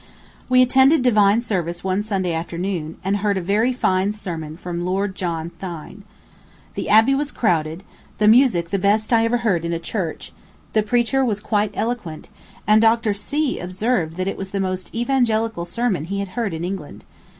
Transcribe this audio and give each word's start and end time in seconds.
We 0.49 0.63
attended 0.63 1.03
divine 1.03 1.43
service 1.43 1.83
one 1.83 2.01
Sunday 2.01 2.33
afternoon, 2.33 2.97
and 3.03 3.17
heard 3.17 3.37
a 3.37 3.39
very 3.39 3.71
fine 3.71 4.13
sermon 4.13 4.57
from 4.57 4.83
Lord 4.83 5.13
John 5.13 5.51
Thynne. 5.59 6.01
The 6.73 6.89
abbey 6.89 7.13
was 7.13 7.29
crowded; 7.29 7.83
the 8.17 8.27
music 8.27 8.71
the 8.71 8.79
best 8.79 9.13
I 9.13 9.25
ever 9.25 9.37
heard 9.45 9.63
in 9.63 9.73
a 9.73 9.77
church; 9.77 10.31
the 10.73 10.81
preacher 10.81 11.23
was 11.23 11.39
quite 11.39 11.69
eloquent; 11.75 12.29
and 12.65 12.81
Dr. 12.81 13.13
C. 13.13 13.59
observed 13.59 14.17
that 14.17 14.27
it 14.27 14.37
was 14.37 14.49
the 14.49 14.59
most 14.59 14.89
evangelical 14.95 15.65
sermon 15.65 16.05
he 16.05 16.17
had 16.17 16.29
heard 16.29 16.55
in 16.55 16.63
England. 16.65 17.05